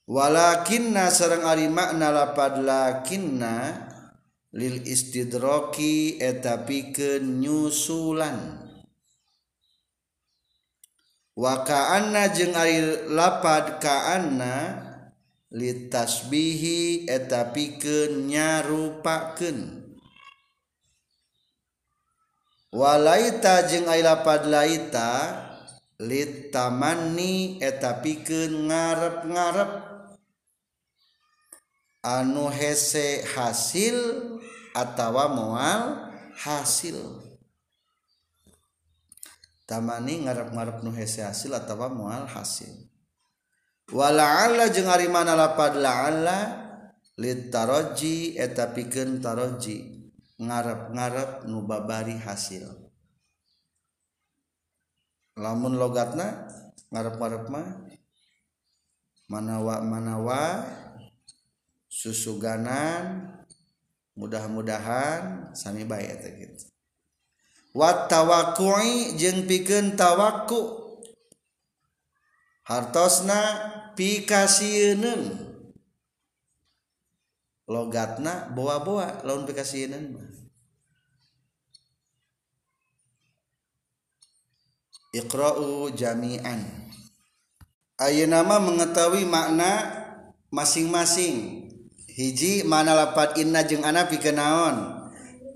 walakinna 0.08 1.12
sareng 1.12 1.44
ari 1.44 1.68
makna 1.68 2.08
lapad 2.08 2.64
lakinna 2.64 3.86
lil 4.56 4.80
istidroki 4.88 6.16
eta 6.16 6.64
pikeun 6.64 7.44
nyusulan 7.44 8.67
wakaana 11.38 12.34
jeung 12.34 12.58
air 12.58 13.06
lapad 13.14 13.78
kaana 13.78 14.82
litasbihi 15.54 17.06
eta 17.06 17.54
pikeun 17.54 18.26
nyarupakeun. 18.26 19.86
Walaita 22.74 23.70
jeung 23.70 23.86
air 23.86 24.02
lapad 24.02 24.50
laita 24.50 25.10
litamani 26.02 27.62
eta 27.62 28.02
pikeun 28.02 28.66
ngarep-ngarep. 28.66 29.72
Anu 32.02 32.50
hese 32.50 33.22
hasil 33.22 33.96
atawa 34.74 35.30
moal 35.30 35.82
hasil. 36.34 37.27
tamani 39.68 40.24
ngarep-ngarep 40.24 40.80
nu 40.80 40.90
hese 40.96 41.20
hasil 41.20 41.52
atawa 41.52 41.92
mual 41.92 42.24
hasil. 42.24 42.88
Walaala 43.92 44.72
jeung 44.72 44.88
ari 44.88 45.12
mana 45.12 45.36
lapad 45.36 45.76
laala 45.76 46.64
litaraji 47.20 48.40
eta 48.40 48.72
pikeun 48.72 49.20
taraji 49.20 50.08
ngarep-ngarep 50.40 51.44
nu 51.44 51.68
babari 51.68 52.16
hasil. 52.16 52.64
Lamun 55.36 55.76
logatna 55.76 56.48
ngarep-ngarep 56.88 57.44
mah 57.52 57.68
manawa 59.28 59.84
manawa 59.84 60.64
susuganan 61.92 63.36
mudah-mudahan 64.16 65.52
sami 65.52 65.84
baik 65.84 66.08
eta 66.18 66.28
gitu 66.32 66.77
watawakui 67.74 69.18
jeung 69.18 69.44
pikeun 69.48 69.96
tawaku. 69.96 70.76
Hartosna 72.68 73.40
pikasieun 73.96 75.00
logatna 77.64 78.52
boa-boa 78.52 79.24
laun 79.24 79.48
pikasieun 79.48 80.12
mah. 80.12 80.28
Iqra'u 85.16 85.88
jami'an. 85.96 86.60
Ayeuna 87.96 88.44
nama 88.44 88.60
mengetahui 88.60 89.24
makna 89.24 89.88
masing-masing. 90.52 91.64
Hiji 92.12 92.68
mana 92.68 92.92
lapat 92.92 93.40
inna 93.40 93.64
jeung 93.64 93.80
ana 93.80 94.04
pikeun 94.04 94.36
naon? 94.36 94.76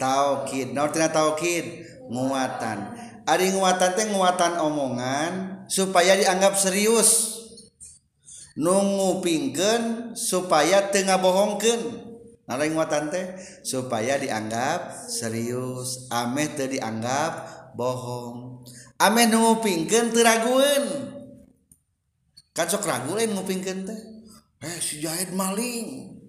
Taukid. 0.00 0.72
Naon 0.72 0.90
tina 0.96 1.12
taukid? 1.12 1.84
nguatan. 2.12 2.78
Ari 3.24 3.56
nguatan 3.56 3.90
teh 3.96 4.06
nguatan 4.12 4.60
omongan 4.60 5.32
supaya 5.72 6.12
dianggap 6.12 6.60
serius. 6.60 7.40
Nunggu 8.52 9.24
pinggen 9.24 10.12
supaya 10.12 10.92
tengah 10.92 11.16
bohongken 11.16 12.12
ada 12.52 12.68
nguatan 12.68 13.08
teh 13.08 13.26
supaya 13.64 14.20
dianggap 14.20 15.08
serius. 15.08 16.12
Ameh 16.12 16.52
teh 16.52 16.68
dianggap 16.68 17.32
bohong. 17.72 18.68
Ameh 19.00 19.24
nungu 19.32 19.64
pinggen 19.64 20.12
teraguan 20.12 20.84
kan 22.52 22.68
sok 22.68 22.84
ragu 22.84 23.16
lain 23.16 23.32
ngupingkan 23.32 23.88
teh. 23.88 24.00
Eh 24.60 24.78
si 24.78 25.00
jahit 25.00 25.32
maling. 25.32 26.20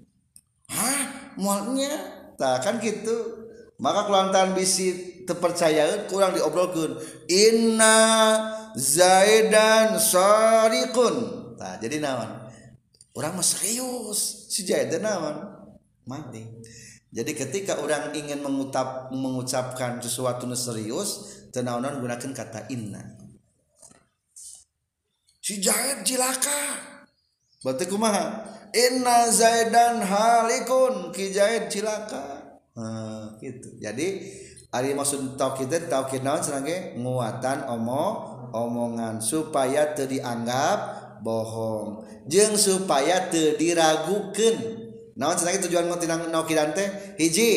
Hah 0.71 1.35
mualnya? 1.35 1.91
Tak 2.39 2.63
kan 2.65 2.75
gitu. 2.79 3.49
Maka 3.77 4.07
kelantaran 4.07 4.55
bisit. 4.55 5.12
Terpercaya 5.23 6.07
kurang 6.11 6.35
diobrolkan 6.35 6.99
inna 7.27 7.97
zaidan 8.75 9.99
sarikun 9.99 11.15
nah 11.57 11.79
jadi 11.79 12.03
naon? 12.03 12.43
Orang 13.13 13.37
mah 13.37 13.45
serius. 13.45 14.49
Si 14.49 14.65
jahit 14.65 14.89
naon? 14.99 15.37
Maling 16.03 16.63
jadi 17.13 17.31
ketika 17.37 17.77
orang 17.77 18.09
ingin 18.17 18.41
mengucap 18.41 19.13
mengucapkan 19.13 20.01
sesuatu 20.01 20.49
serius 20.57 21.45
tenaonan 21.53 22.01
gunakan 22.01 22.33
kata 22.33 22.65
inna. 22.73 23.05
Si 25.37 25.61
jahit 25.61 26.01
cilaka. 26.01 26.81
Berarti 27.61 27.85
kumaha? 27.85 28.49
Inna 28.73 29.29
zaidan 29.29 30.01
halikun. 30.01 31.13
Ki 31.13 31.29
zaid 31.29 31.69
cilaka. 31.69 32.57
Nah, 32.73 33.37
gitu. 33.37 33.77
Jadi 33.77 34.33
Ari 34.73 34.97
maksud 34.97 35.37
tauhid 35.37 35.85
tauhid 35.85 36.25
naon 36.25 36.41
senangnya? 36.41 36.97
Nguatan 36.97 37.69
omong 37.69 38.49
omongan 38.49 39.21
supaya 39.21 39.93
teu 39.93 40.09
dianggap 40.09 40.77
bohong. 41.21 42.01
Jeung 42.25 42.57
supaya 42.57 43.29
teu 43.29 43.53
diragukeun. 43.53 44.57
Naon 45.13 45.37
senangnya 45.37 45.69
tujuan 45.69 45.85
ngutinang 45.85 46.33
naukidan 46.33 46.73
teh? 46.73 46.89
Hiji 47.21 47.51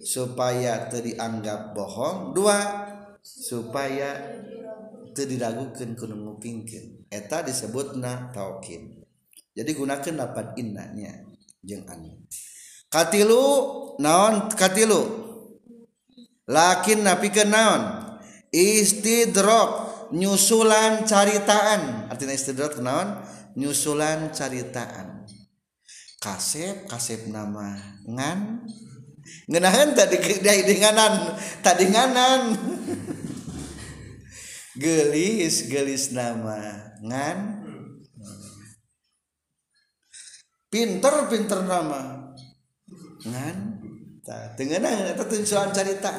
supaya 0.00 0.88
teu 0.88 1.04
dianggap 1.04 1.76
bohong. 1.76 2.32
Dua 2.32 2.56
supaya 3.20 4.16
teu 5.12 5.28
diragukeun 5.28 5.92
kudu 5.92 6.16
ngupingkeun. 6.16 7.12
Eta 7.12 7.44
disebutna 7.44 8.32
tauhid. 8.32 9.04
Jadi 9.52 9.70
gunakan 9.76 10.24
dapat 10.24 10.56
innanya 10.56 11.20
jeng 11.60 11.84
anu. 11.84 12.16
Katilu 12.88 13.44
naon 14.00 14.48
katilu? 14.56 15.21
Lakin 16.46 17.06
napi 17.06 17.30
ke 17.30 17.46
naon? 17.46 18.10
Istidrok 18.52 19.70
nyusulan 20.12 21.08
caritaan. 21.08 22.12
Artinya 22.12 22.36
istidrok 22.36 22.84
naon? 22.84 23.24
Nyusulan 23.56 24.32
caritaan. 24.32 25.24
Kasep 26.22 26.86
kasep 26.86 27.26
nama 27.32 27.74
ngan. 28.06 28.62
Ngenahan 29.48 29.96
tadi 29.96 30.20
dari 30.38 30.62
denganan 30.68 31.34
tadi 31.64 31.84
nganan. 31.90 32.42
Gelis 34.82 35.68
gelis 35.68 36.12
nama 36.12 36.92
ngan. 37.02 37.38
Pinter 40.72 41.28
pinter 41.28 41.60
nama 41.68 42.32
ngan 43.28 43.71
cerita. 45.74 46.12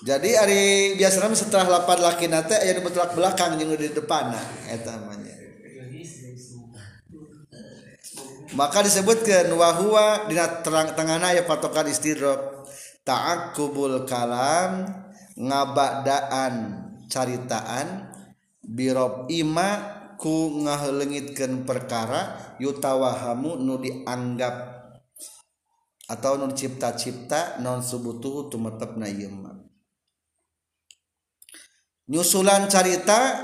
Jadi 0.00 0.30
hari 0.32 0.62
biasa 0.96 1.28
setelah 1.36 1.76
lapar 1.76 2.00
laki 2.00 2.24
nate 2.30 2.56
ayat 2.56 2.80
di 2.80 2.82
belakang 3.12 3.60
yang 3.60 3.76
di 3.76 3.92
depan 3.92 4.32
nah 4.32 4.46
itu 4.70 4.88
namanya. 4.88 5.34
Maka 8.56 8.82
disebutkan 8.82 9.52
wahwa 9.54 10.26
di 10.26 10.34
terang 10.64 10.96
tengahna 10.96 11.36
ya 11.36 11.44
patokan 11.46 11.86
istidrok 11.86 12.66
ta'akubul 13.04 14.08
kalam 14.08 14.88
ngabadaan 15.38 16.54
caritaan 17.06 18.10
birob 18.64 19.28
ima 19.28 20.00
ku 20.16 20.64
ngahelengitkeun 20.64 21.68
perkara 21.68 22.56
yutawahamu 22.56 23.60
nu 23.60 23.76
dianggap 23.78 24.79
atau 26.10 26.34
non 26.34 26.50
cipta-cipta 26.50 27.62
non 27.62 27.78
subutuhu 27.78 28.50
tumetep 28.50 28.98
na 28.98 29.06
nyusulan 32.10 32.66
carita 32.66 33.38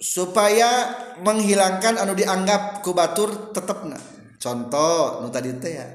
supaya 0.00 0.96
menghilangkan 1.20 2.00
anu 2.00 2.16
dianggap 2.16 2.80
ku 2.80 2.96
batur 2.96 3.52
tetepna. 3.54 4.00
Contoh 4.40 5.20
nu 5.20 5.28
tadi 5.28 5.52
teh 5.60 5.72
ya. 5.76 5.86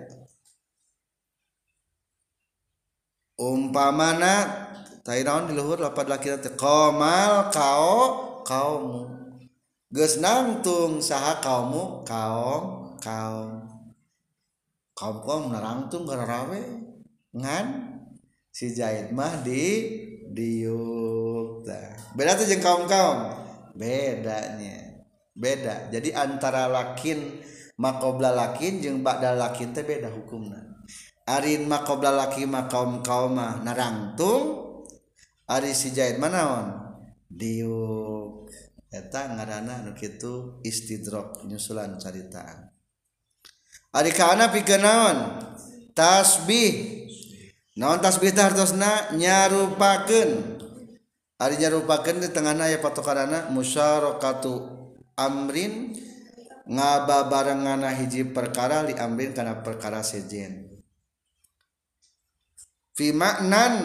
Umpamana 3.35 4.47
tadi 5.03 5.25
naon 5.25 5.51
di 5.51 5.53
luhur 5.57 5.81
lapan 5.81 6.07
laki 6.15 6.31
teh 6.39 6.53
komal 6.55 7.51
kau 7.51 7.91
kaumu 8.45 9.11
geus 9.91 10.21
nangtung 10.21 11.03
saha 11.03 11.41
kaumu 11.43 12.05
kaum 12.07 12.74
kaum 13.05 13.69
kaum 14.97 15.17
kaum 15.21 15.43
narangtung 15.53 16.09
garawe 16.09 16.61
ngan 17.37 17.65
si 18.49 18.73
jahit 18.73 19.13
mah 19.13 19.45
di 19.45 19.93
diuk 20.33 21.61
beda 22.17 22.33
tuh 22.33 22.49
jeng 22.49 22.65
kaum 22.65 22.89
kaum 22.89 23.45
bedanya 23.77 24.95
beda. 25.35 25.91
Jadi 25.91 26.15
antara 26.15 26.71
lakin 26.71 27.43
makobla 27.75 28.31
lakin 28.31 28.79
jeng 28.79 29.03
bakda 29.03 29.35
lakin 29.35 29.75
teh 29.75 29.83
beda 29.83 30.09
hukumna. 30.09 30.63
Arin 31.27 31.67
makobla 31.67 32.15
laki 32.15 32.47
makom 32.47 33.03
kaum 33.03 33.35
mah 33.35 33.59
narangtung 33.61 34.73
ari 35.45 35.75
si 35.75 35.91
jahit 35.91 36.17
manaon 36.17 36.97
diuk 37.27 38.47
eta 38.93 39.35
ngarana 39.35 39.83
nu 39.83 39.91
kitu 39.91 40.63
istidrok 40.63 41.43
nyusulan 41.43 41.99
caritaan. 41.99 42.74
Ari 43.95 44.11
kaana 44.11 44.51
pikeun 44.51 44.83
naon? 44.83 45.17
Tasbih. 45.95 47.07
Naon 47.79 48.03
tasbih 48.03 48.35
teh 48.35 48.43
hartosna 48.43 49.15
nyarupakeun. 49.15 50.59
Ari 51.39 51.55
nyarupakeun 51.55 52.19
di 52.19 52.27
tengahna 52.27 52.67
aya 52.67 52.83
patokanana 52.83 53.47
musyarakatu 53.55 54.51
amrin 55.15 55.95
ngababarengana 56.67 57.95
hiji 57.95 58.27
perkara 58.35 58.83
li 58.83 58.91
amrin 58.99 59.31
kana 59.31 59.63
perkara 59.63 60.03
sejen. 60.03 60.75
Fi 62.95 63.15
maknan 63.15 63.75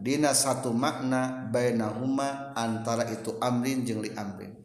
dina 0.00 0.32
satu 0.32 0.72
makna 0.72 1.48
bainahuma 1.52 2.56
antara 2.56 3.04
itu 3.08 3.36
amrin 3.40 3.84
jeung 3.84 4.00
li 4.00 4.12
amrin. 4.16 4.64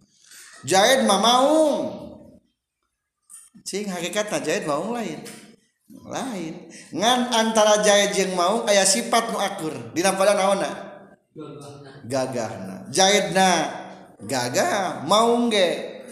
Jaid 0.63 1.04
mamaung 1.04 2.12
maung 3.63 3.71
cing 3.71 3.88
hakikatna 3.88 4.43
Jaid 4.43 4.67
maung 4.67 4.91
lain. 4.91 5.23
Lain. 6.04 6.67
Ngan 6.91 7.19
antara 7.32 7.80
Jaid 7.80 8.12
jeung 8.12 8.36
maung 8.36 8.67
aya 8.67 8.84
sifat 8.84 9.32
nu 9.32 9.39
akur. 9.39 9.71
Dina 9.95 10.12
pada 10.19 10.36
naonna 10.36 10.71
gagahna 12.04 12.91
Jaidna 12.91 13.49
gagah. 14.19 15.08
Maung 15.08 15.47
ge? 15.47 16.04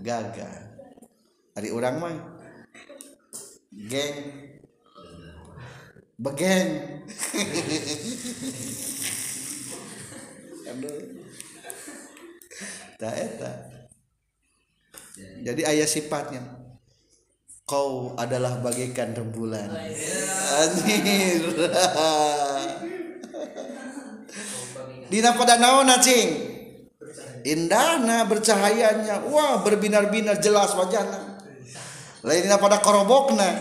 Gagah. 0.00 0.56
Hari 1.56 1.68
urang 1.68 2.00
mah. 2.00 2.16
Geng. 3.68 4.16
Begeng. 6.18 6.68
Tak 12.98 13.14
eta. 13.14 13.52
Jadi 15.18 15.62
ayah 15.66 15.86
sifatnya 15.86 16.57
kau 17.68 18.16
adalah 18.16 18.64
bagaikan 18.64 19.12
rembulan. 19.12 19.68
Anjir. 20.56 21.44
Dina 25.12 25.36
pada 25.36 25.60
naon 25.60 25.92
cing 26.00 26.48
indahna 27.44 28.24
bercahayanya. 28.24 29.28
Wah 29.28 29.60
berbinar-binar 29.60 30.40
jelas 30.40 30.72
wajahna 30.72 31.44
lainnya 32.24 32.56
pada 32.56 32.80
korobokna. 32.80 33.48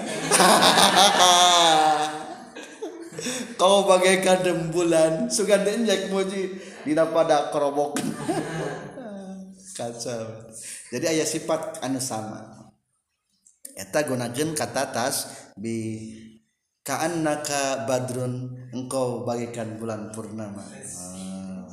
Kau 3.57 3.89
bagaikan 3.89 4.45
rembulan. 4.45 5.33
Sugan 5.33 5.65
denjek 5.65 6.13
muji. 6.13 6.61
Dina 6.85 7.09
pada 7.09 7.49
korobok 7.51 7.99
kacau. 9.77 10.23
Jadi 10.87 11.05
ayah 11.11 11.27
sifat 11.27 11.83
anu 11.83 11.99
sama 11.99 12.56
eta 13.77 14.01
gunakan 14.09 14.57
kata 14.57 14.89
tas 14.89 15.29
bi 15.53 16.09
ka'annaka 16.81 17.85
badrun 17.85 18.65
engkau 18.73 19.21
bagaikan 19.21 19.77
bulan 19.77 20.09
purnama 20.09 20.65
ah. 20.65 21.69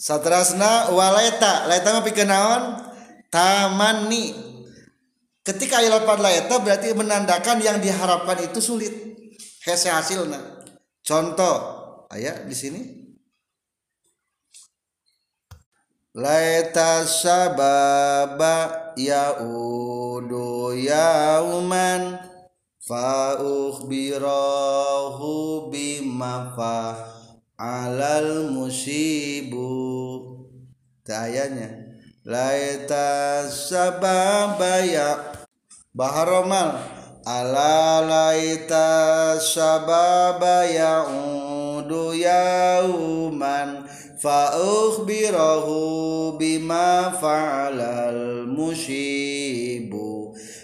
Satrasna 0.00 0.88
waleta, 0.96 1.68
laeta 1.68 1.92
mah 1.92 2.00
pikeun 2.00 2.32
naon? 2.32 2.62
Tamanni. 3.28 4.32
Ketika 5.44 5.84
aya 5.84 5.92
lapan 5.92 6.24
laeta 6.24 6.56
berarti 6.56 6.96
menandakan 6.96 7.60
yang 7.60 7.84
diharapkan 7.84 8.40
itu 8.48 8.64
sulit. 8.64 8.88
Hese 9.60 9.92
hasilna. 9.92 10.64
Contoh, 11.04 11.56
aya 12.08 12.48
di 12.48 12.56
sini. 12.56 12.99
Laeta 16.10 17.06
sababa 17.06 18.90
yaudu 18.98 20.74
yauman 20.74 22.18
fa 22.82 23.38
ukhbirahu 23.38 25.30
bima 25.70 26.50
fa 26.58 26.98
alal 27.54 28.50
musibu. 28.50 29.70
Tayanya 31.06 31.94
laita 32.26 33.46
sababaya 33.46 35.14
baharomal 35.94 36.74
ala 37.22 38.02
laita 38.02 39.38
sababaya 39.38 41.06
udu 41.06 42.18
yauman 42.18 43.89
فأخبره 44.20 45.66
بما 46.36 47.10
فعل 47.10 47.80
المشيب. 47.80 49.92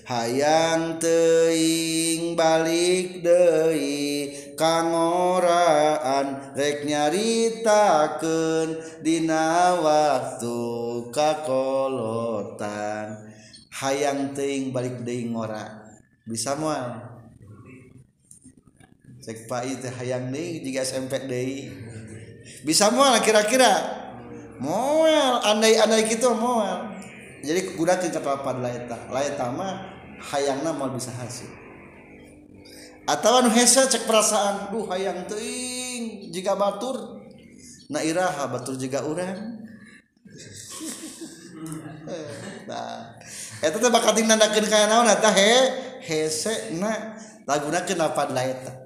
Hayang 0.06 1.02
teing 1.02 2.38
balik 2.38 3.26
deui 3.26 4.30
kangoraan 4.54 6.54
rek 6.54 6.86
nyaritakeun 6.86 9.02
dina 9.02 9.74
waktu 9.82 10.62
kakolotan 11.10 13.18
hayang 13.74 14.30
teing 14.30 14.70
balik 14.70 15.02
deui 15.02 15.34
ngora. 15.34 15.90
Bisa 16.22 16.54
moal? 16.54 17.02
Cek 19.26 19.50
pai 19.50 19.74
teh 19.82 19.90
hayang 19.90 20.30
deui 20.30 20.62
jiga 20.62 20.86
SMP 20.86 21.18
deui. 21.26 21.66
Bisa 22.62 22.90
moal 22.90 23.18
kira-kira. 23.22 24.02
Moal 24.56 25.44
andai-andai 25.44 26.08
gitu 26.08 26.32
moal 26.32 26.96
jadi 27.46 27.78
gunakan 27.78 28.10
kata 28.10 28.30
apa 28.42 28.50
laeta 28.58 28.98
laeta 29.06 29.46
mah 29.54 29.94
hayangna 30.18 30.74
mau 30.74 30.90
bisa 30.90 31.14
hasil. 31.14 31.46
Atau 33.06 33.38
anu 33.38 33.54
hese 33.54 33.86
cek 33.86 34.02
perasaan 34.02 34.74
duh 34.74 34.82
hayang 34.90 35.30
teuing 35.30 36.34
jika 36.34 36.58
batur. 36.58 37.22
Na 37.86 38.02
iraha 38.02 38.50
batur 38.50 38.74
juga 38.74 39.06
urang. 39.06 39.38
Nah 42.66 43.18
eta 43.58 43.82
teh 43.82 43.90
bakal 43.90 44.14
nandakeun 44.14 44.70
kaya 44.70 44.86
naon 44.86 45.10
eta 45.10 45.30
he? 45.34 45.50
Hese 46.06 46.78
na 46.78 47.18
lagunakeun 47.42 47.98
lapad 47.98 48.30
laeta 48.30 48.85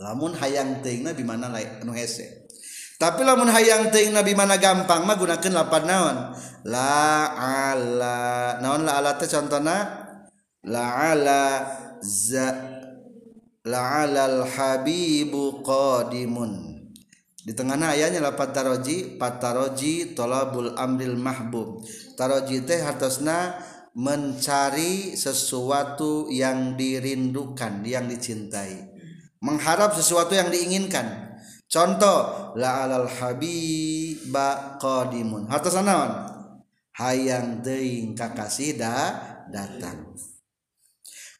lamun 0.00 0.32
hayang 0.32 0.80
teing 0.80 1.04
nabi 1.04 1.20
mana 1.20 1.52
anu 1.52 1.92
hese. 1.92 2.48
Tapi 2.96 3.20
lamun 3.20 3.52
hayang 3.52 3.92
teing 3.92 4.16
nabi 4.16 4.32
mana 4.32 4.56
gampang 4.56 5.04
mah 5.04 5.16
gunakan 5.20 5.52
lapan 5.52 5.84
naon? 5.84 6.16
La 6.64 7.28
ala. 7.36 8.18
Naon 8.64 8.88
la 8.88 9.00
ala 9.00 9.20
teh 9.20 9.28
contohna? 9.28 10.08
La 10.64 11.12
ala 11.12 11.64
za 12.00 12.48
la 13.64 14.04
alal 14.04 14.48
habibu 14.48 15.60
qadimun. 15.60 16.80
Di 17.40 17.56
tengahnya 17.56 17.96
ayahnya 17.96 18.20
lapat 18.20 18.52
taroji 18.52 19.16
pataroji 19.16 20.12
tolabul 20.12 20.76
amril 20.76 21.16
mahbub. 21.16 21.80
Taroji 22.20 22.68
teh 22.68 22.84
hartosna 22.84 23.56
mencari 23.96 25.16
sesuatu 25.16 26.28
yang 26.28 26.76
dirindukan 26.76 27.80
yang 27.88 28.12
dicintai. 28.12 28.89
Mengharap 29.40 29.96
sesuatu 29.96 30.36
yang 30.36 30.52
diinginkan. 30.52 31.36
Contoh 31.70 32.52
la 32.58 32.86
alal 32.86 33.08
habiba 33.08 34.76
qadimun. 34.78 35.48
Hartos 35.48 35.78
naon 35.80 36.12
hayang 36.98 37.64
teuing 37.64 38.12
kakasih 38.12 38.76
da 38.76 39.16
datang. 39.48 40.12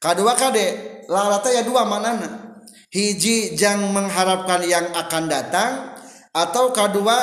Kadua 0.01 0.33
kade 0.33 0.67
lalata 1.11 1.53
ya 1.53 1.61
dua 1.67 1.85
manana. 1.85 2.57
Hiji 2.91 3.55
jang 3.55 3.95
mengharapkan 3.95 4.67
yang 4.67 4.91
akan 4.91 5.31
datang 5.31 5.95
atau 6.35 6.75
kedua 6.75 7.17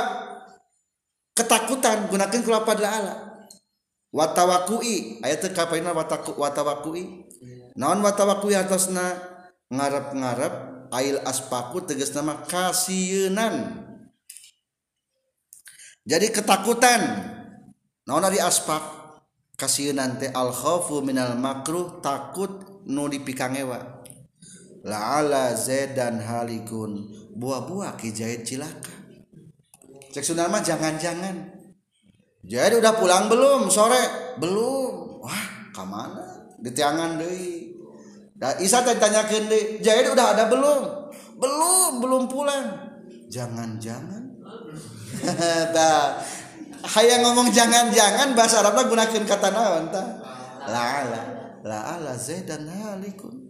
ketakutan 1.36 2.08
gunakan 2.08 2.40
kelapa 2.40 2.72
ala 2.80 3.44
watawakui 4.16 5.20
ayat 5.24 5.44
kapaina 5.52 5.92
watawakui. 6.38 7.28
Naon 7.76 8.00
watawakui 8.00 8.56
atasna 8.56 9.37
ngarep-ngarep 9.72 10.54
ail 10.92 11.20
aspaku 11.28 11.84
tegas 11.84 12.16
nama 12.16 12.44
kasienan. 12.48 13.84
Jadi 16.08 16.32
ketakutan. 16.32 17.02
Naon 18.08 18.24
dari 18.24 18.40
aspak? 18.40 18.96
Kasienan 19.60 20.16
teh 20.22 20.32
al 20.32 20.56
khaufu 20.56 21.04
minal 21.04 21.36
makruh 21.36 22.00
takut 22.00 22.84
nu 22.88 23.12
dipikangewa. 23.12 24.06
La'ala 24.88 25.52
zaidan 25.52 26.24
halikun. 26.24 27.12
Buah-buah 27.36 28.00
kijait 28.00 28.48
cilaka. 28.48 28.96
Cek 30.16 30.24
sunan 30.24 30.48
mah 30.48 30.64
jangan-jangan. 30.64 31.52
Jadi 32.48 32.80
udah 32.80 32.96
pulang 32.96 33.28
belum? 33.28 33.68
Sore? 33.68 34.38
Belum. 34.40 35.20
Wah 35.20 35.76
ke 35.76 35.84
mana 35.84 36.56
di 36.58 36.72
tiangan 36.72 37.20
deh 37.20 37.67
Da, 38.38 38.54
Isa 38.62 38.86
tanyakan 38.86 39.50
deh, 39.50 39.82
Jahid 39.82 40.14
udah 40.14 40.38
ada 40.38 40.46
belum? 40.46 40.82
Belum, 41.42 41.92
belum 42.06 42.24
pulang. 42.30 42.70
Jangan-jangan. 43.34 44.24
Tah, 45.76 46.22
hayang 46.86 47.26
ngomong 47.26 47.50
jangan-jangan 47.50 48.38
bahasa 48.38 48.62
Arabnya 48.62 48.86
gunakan 48.86 49.24
kata 49.26 49.50
naon 49.50 49.86
ta? 49.90 50.04
La'ala. 50.70 51.22
La'ala 51.66 52.14
Zaidan 52.14 52.70
halikun. 52.70 53.48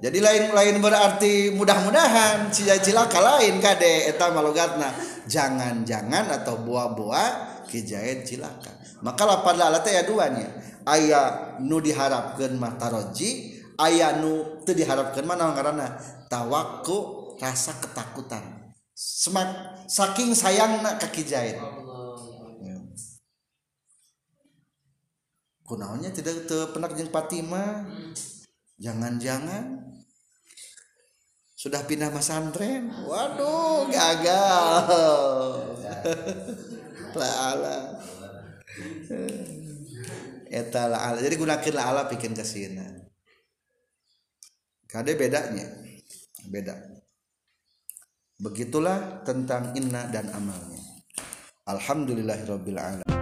Jadi 0.00 0.18
lain-lain 0.18 0.80
berarti 0.80 1.52
mudah-mudahan 1.52 2.48
cilaka 2.56 3.20
lain 3.20 3.60
kade 3.60 4.08
eta 4.08 4.32
malogatna 4.32 4.96
jangan-jangan 5.28 6.40
atau 6.40 6.56
buah-buah 6.64 7.62
kijahit 7.68 8.24
cilaka. 8.24 8.80
Maka 9.04 9.22
lapan 9.28 9.60
teh 9.84 9.92
ya 9.92 10.02
duanya. 10.08 10.48
Ayah 10.88 11.60
nu 11.60 11.84
diharapkan 11.84 12.56
mataroji 12.56 13.49
taroji, 13.80 13.96
aya 13.96 14.20
nu 14.20 14.60
teu 14.68 14.76
diharapkeun 14.76 15.24
mana 15.24 15.56
karena 15.56 15.96
tawaku 16.28 17.32
rasa 17.40 17.72
ketakutan. 17.80 18.72
Semak 18.92 19.80
saking 19.88 20.36
sayangna 20.36 21.00
ka 21.00 21.08
kijait 21.08 21.56
ya. 22.60 22.76
kunaonnya 25.64 26.12
tidak 26.12 26.44
teu 26.44 26.68
pernah 26.68 26.92
jeung 26.92 27.08
Fatima 27.08 27.88
jangan-jangan 28.76 29.80
sudah 31.56 31.80
pindah 31.88 32.12
pesantren? 32.12 32.92
Waduh 33.08 33.88
gagal. 33.88 35.80
La 37.20 37.56
eta 40.50 40.90
la 40.90 41.14
jadi 41.14 41.38
gunakeun 41.38 41.74
la 41.78 41.94
ala 41.94 42.02
bikin 42.10 42.34
kesina 42.34 42.99
Kade 44.90 45.14
bedanya? 45.14 45.70
Beda. 46.50 46.74
Begitulah 48.42 49.22
tentang 49.22 49.70
inna 49.78 50.10
dan 50.10 50.26
amalnya. 50.34 50.82
Alhamdulillahirabbil 51.70 52.74
alamin 52.74 53.19